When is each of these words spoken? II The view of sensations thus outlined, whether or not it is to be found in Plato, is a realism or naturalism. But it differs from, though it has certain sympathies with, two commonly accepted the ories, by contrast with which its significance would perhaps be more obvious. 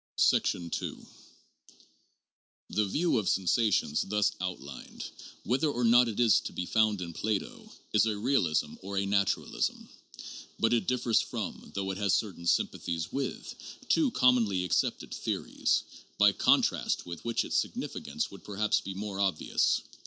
II 0.33 0.97
The 2.71 2.87
view 2.87 3.19
of 3.19 3.29
sensations 3.29 4.01
thus 4.01 4.31
outlined, 4.41 5.05
whether 5.43 5.69
or 5.69 5.83
not 5.83 6.07
it 6.07 6.19
is 6.19 6.39
to 6.39 6.53
be 6.53 6.65
found 6.65 7.01
in 7.01 7.13
Plato, 7.13 7.71
is 7.93 8.07
a 8.07 8.17
realism 8.17 8.73
or 8.81 8.99
naturalism. 9.05 9.87
But 10.57 10.73
it 10.73 10.87
differs 10.87 11.21
from, 11.21 11.69
though 11.75 11.91
it 11.91 11.99
has 11.99 12.15
certain 12.15 12.47
sympathies 12.47 13.11
with, 13.13 13.53
two 13.89 14.09
commonly 14.09 14.63
accepted 14.65 15.13
the 15.13 15.35
ories, 15.37 15.83
by 16.17 16.31
contrast 16.31 17.05
with 17.05 17.23
which 17.23 17.45
its 17.45 17.57
significance 17.57 18.31
would 18.31 18.43
perhaps 18.43 18.81
be 18.81 18.95
more 18.95 19.19
obvious. 19.19 19.83